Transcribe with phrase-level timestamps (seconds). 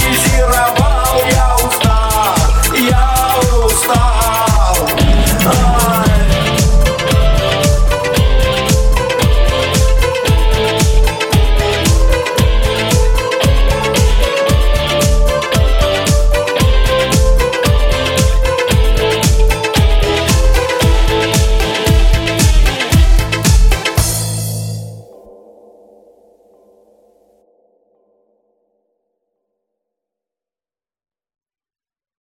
[0.07, 0.84] и.